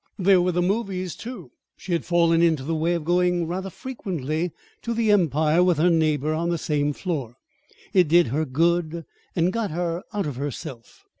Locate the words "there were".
0.17-0.51